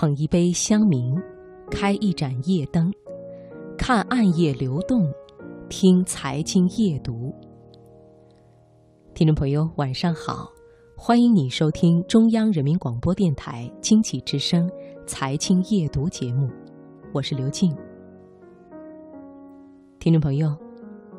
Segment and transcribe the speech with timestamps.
[0.00, 1.20] 捧一杯香茗，
[1.72, 2.88] 开一盏夜灯，
[3.76, 5.12] 看暗夜流动，
[5.68, 7.34] 听财经夜读。
[9.12, 10.48] 听众朋友，晚上好，
[10.96, 14.68] 欢迎你收听中央人民广播电台经济之声
[15.04, 16.48] 《财经夜读》节目，
[17.12, 17.76] 我是刘静。
[19.98, 20.56] 听众朋友，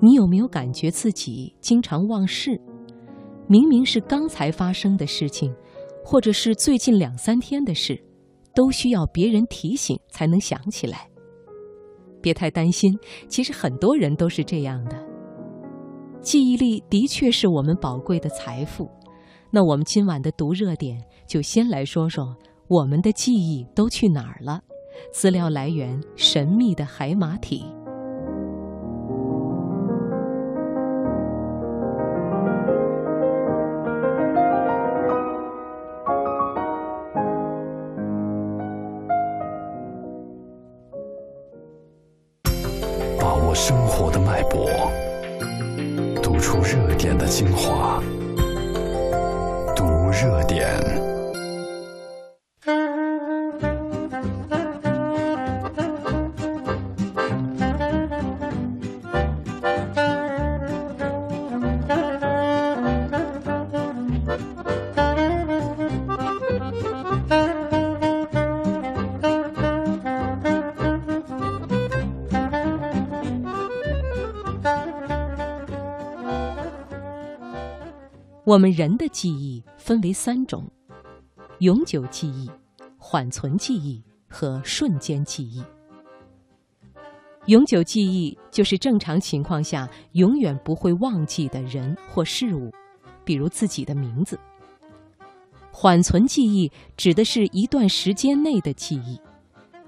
[0.00, 2.58] 你有没有感觉自己经常忘事？
[3.46, 5.54] 明明是刚才发生的事情，
[6.02, 8.02] 或者是最近两三天的事，
[8.54, 11.08] 都需要别人提醒才能想起来。
[12.20, 12.92] 别太担心，
[13.28, 14.96] 其实很多人都是这样的。
[16.20, 18.88] 记忆力的确是我们宝贵的财富。
[19.50, 20.96] 那我们今晚的读热点，
[21.26, 22.36] 就先来说说
[22.68, 24.62] 我们的记忆都去哪儿了。
[25.12, 27.64] 资料来源：神秘的海马体。
[43.54, 44.90] 生活的脉搏，
[46.22, 48.02] 读出热点的精华，
[49.76, 51.21] 读热点。
[78.44, 80.68] 我们人的记忆分为三种：
[81.60, 82.50] 永久记忆、
[82.98, 85.62] 缓存记忆和瞬间记忆。
[87.46, 92.72] 永久记忆就是正常情况下永远不会忘记的人或事物，
[93.24, 94.36] 比如自己的名字。
[95.70, 99.20] 缓存记忆指的是一段时间内的记忆，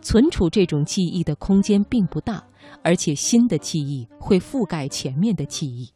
[0.00, 2.42] 存储这种记忆的空间并不大，
[2.82, 5.92] 而且新的记忆会覆盖前面的记忆。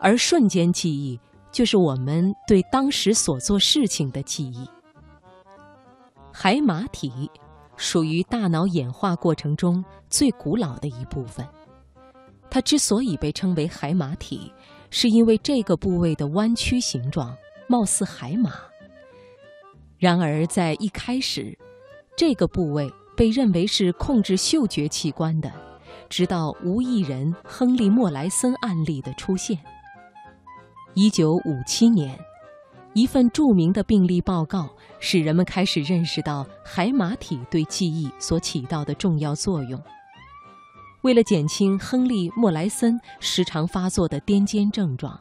[0.00, 1.20] 而瞬间记忆
[1.52, 4.68] 就是我们对当时所做事情的记忆。
[6.32, 7.30] 海马体
[7.76, 11.46] 属于大脑演化过程中最古老的一部分。
[12.48, 14.52] 它之所以被称为海马体，
[14.90, 17.36] 是因为这个部位的弯曲形状
[17.68, 18.54] 貌似海马。
[19.98, 21.56] 然而，在一开始，
[22.16, 25.52] 这个部位被认为是控制嗅觉器官的，
[26.08, 29.58] 直到无意人亨利·莫莱森案例的出现。
[31.02, 32.14] 一九五七年，
[32.92, 34.68] 一份著名的病例报告
[34.98, 39.82] 使人们开始认识到海马体对记忆所起到的重要作用。
[41.00, 45.18] 为了减轻亨利·莫莱森时常发作的癫痫症状，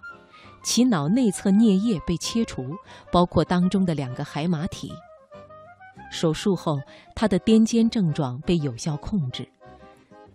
[0.62, 2.76] 其脑内侧颞叶被切除，
[3.10, 4.92] 包括当中的两个海马体。
[6.12, 6.78] 手术后，
[7.16, 9.48] 他的癫痫症状被有效控制。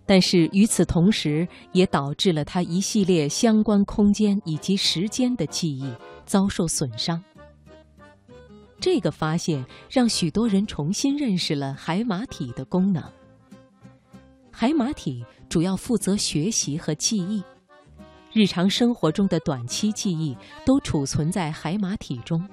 [0.07, 5.91] 但是与此同时，也导致了他一系列相关空间以及时间的记忆
[6.27, 7.23] 遭受损伤。
[8.79, 13.03] 这个发现让许多人重新认识了海马体的功能。
[14.51, 17.43] 海马体主要负责学习和记忆，
[18.33, 20.37] 日常生活中的短期记忆
[20.67, 22.47] 都储存在海马体中。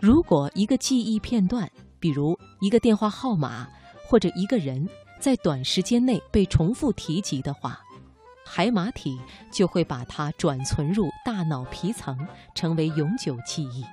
[0.00, 3.68] 如果一个记忆片段，比如一个电话号码
[4.06, 4.88] 或者一个人，
[5.18, 7.80] 在短时间内被重复提及的话，
[8.44, 9.18] 海马体
[9.50, 12.16] 就会把它转存入大脑皮层，
[12.54, 13.84] 成为永久记忆。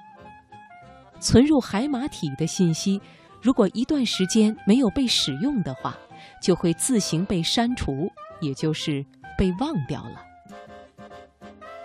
[1.20, 3.02] 存入海马体的信息，
[3.42, 5.98] 如果一段时间没有被使用的话，
[6.42, 8.12] 就会自行被删除，
[8.42, 9.06] 也就是
[9.38, 10.22] 被忘掉了。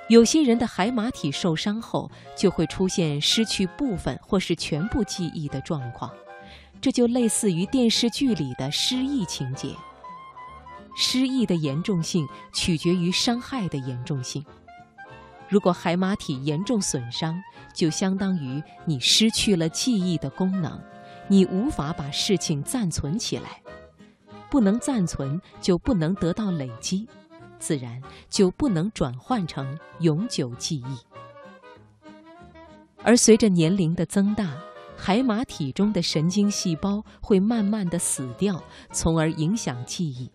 [0.09, 6.11] 有些人的海马体受伤后，就会出现失去部分或是全部记忆的状况。
[6.81, 9.75] 这就类似于电视剧里的失忆情节。
[10.97, 14.45] 失忆的严重性取决于伤害的严重性。
[15.49, 17.41] 如果海马体严重损伤，
[17.73, 20.81] 就相当于你失去了记忆的功能，
[21.29, 23.63] 你无法把事情暂存起来。
[24.51, 27.07] 不能暂存，就不能得到累积，
[27.59, 30.99] 自然就不能转换成永久记忆。
[33.03, 34.59] 而随着年龄的增大，
[35.01, 38.63] 海马体中的神经细胞会慢慢的死掉，
[38.93, 40.29] 从而影响记忆。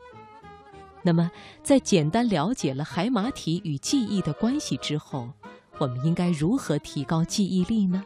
[1.04, 1.30] 那么，
[1.62, 5.30] 在简单了解了海马体与记忆的关系之后，
[5.77, 8.06] 我们应该如何提高记忆力呢？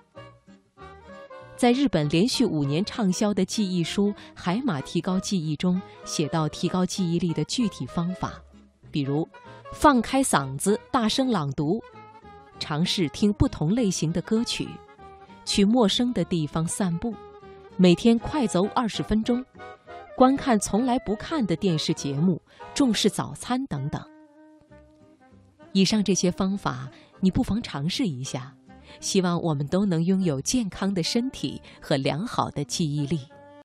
[1.55, 8.33] 在日本连续五年畅销的记忆书《海马提高记忆》中，写到提高记忆力的具体方法，
[8.89, 9.29] 比如
[9.73, 11.81] 放开嗓子大声朗读，
[12.59, 14.67] 尝试听不同类型的歌曲。
[15.47, 17.15] 去陌生的地方散步，
[17.77, 19.43] 每天快走二十分钟，
[20.15, 22.41] 观看从来不看的电视节目，
[22.75, 23.99] 重视早餐等等。
[25.71, 26.91] 以上这些方法，
[27.21, 28.53] 你不妨尝试一下。
[28.99, 33.19] 希望我们都能拥有健康的身体和良好的记忆力。